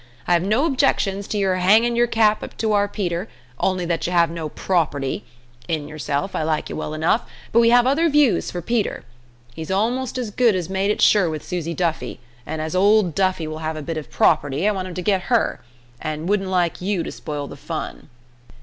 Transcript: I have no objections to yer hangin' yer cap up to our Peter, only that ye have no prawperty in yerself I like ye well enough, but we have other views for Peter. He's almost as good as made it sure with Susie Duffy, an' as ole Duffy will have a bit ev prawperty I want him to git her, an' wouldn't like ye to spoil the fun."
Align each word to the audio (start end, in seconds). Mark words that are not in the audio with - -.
I 0.27 0.33
have 0.33 0.41
no 0.41 0.65
objections 0.65 1.27
to 1.27 1.37
yer 1.37 1.57
hangin' 1.57 1.95
yer 1.95 2.07
cap 2.07 2.41
up 2.41 2.57
to 2.57 2.73
our 2.73 2.87
Peter, 2.87 3.27
only 3.59 3.85
that 3.85 4.07
ye 4.07 4.11
have 4.11 4.31
no 4.31 4.49
prawperty 4.49 5.21
in 5.67 5.87
yerself 5.87 6.35
I 6.35 6.41
like 6.41 6.69
ye 6.71 6.75
well 6.75 6.95
enough, 6.95 7.29
but 7.51 7.59
we 7.59 7.69
have 7.69 7.85
other 7.85 8.09
views 8.09 8.49
for 8.49 8.63
Peter. 8.63 9.03
He's 9.53 9.69
almost 9.69 10.17
as 10.17 10.31
good 10.31 10.55
as 10.55 10.71
made 10.71 10.89
it 10.89 11.03
sure 11.03 11.29
with 11.29 11.45
Susie 11.45 11.75
Duffy, 11.75 12.19
an' 12.47 12.61
as 12.61 12.75
ole 12.75 13.03
Duffy 13.03 13.45
will 13.45 13.59
have 13.59 13.77
a 13.77 13.83
bit 13.83 13.95
ev 13.95 14.09
prawperty 14.09 14.67
I 14.67 14.71
want 14.71 14.87
him 14.87 14.95
to 14.95 15.03
git 15.03 15.21
her, 15.29 15.59
an' 16.01 16.25
wouldn't 16.25 16.49
like 16.49 16.81
ye 16.81 17.03
to 17.03 17.11
spoil 17.11 17.45
the 17.45 17.55
fun." 17.55 18.09